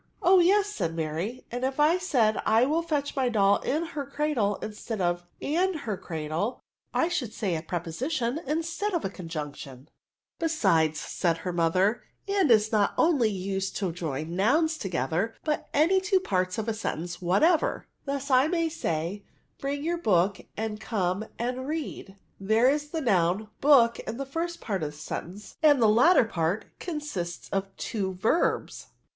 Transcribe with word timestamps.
"Oh 0.23 0.39
yes," 0.39 0.65
said 0.67 0.95
Mary;" 0.95 1.43
and 1.51 1.63
if 1.63 1.79
I 1.79 1.99
said 1.99 2.41
Iwill 2.43 2.81
fetch 2.81 3.15
my 3.15 3.29
doll 3.29 3.57
in 3.59 3.85
her 3.85 4.03
cradle, 4.03 4.55
instead 4.55 4.99
of 4.99 5.27
andhst 5.39 6.01
cradle, 6.01 6.59
I 6.91 7.07
should 7.07 7.33
say 7.35 7.55
a 7.55 7.61
prepesition 7.61 8.39
instead 8.47 8.95
of 8.95 9.05
a 9.05 9.11
conjunction." 9.11 9.89
CONJUNCTIONS. 10.41 10.63
97 10.65 10.91
'* 10.91 10.93
Besides/' 10.95 11.07
said 11.07 11.41
lier 11.45 11.53
mother^" 11.53 11.99
and 12.39 12.49
is 12.49 12.71
not 12.71 12.95
only 12.97 13.29
used 13.29 13.75
to 13.77 13.91
join 13.91 14.35
nouns 14.35 14.79
together, 14.79 15.35
but 15.43 15.69
any 15.71 16.01
two 16.01 16.19
parts 16.19 16.57
of 16.57 16.67
a 16.67 16.73
sentence 16.73 17.21
whatever: 17.21 17.85
thus 18.05 18.31
I 18.31 18.47
may 18.47 18.69
say, 18.69 19.21
* 19.41 19.57
Bring 19.61 19.83
your 19.83 19.99
book 19.99 20.41
and 20.57 20.81
come 20.81 21.25
and 21.37 21.67
read.* 21.67 22.15
There 22.39 22.71
is 22.71 22.89
the 22.89 23.01
noim 23.01 23.49
book 23.61 23.99
in 23.99 24.17
the 24.17 24.25
first 24.25 24.61
part 24.61 24.81
of 24.81 24.93
the 24.93 24.97
sentence, 24.97 25.57
and 25.61 25.79
the 25.79 25.87
latter 25.87 26.25
part 26.25 26.65
con* 26.79 27.01
sists 27.01 27.49
of 27.53 27.77
two 27.77 28.15
verbs." 28.15 28.87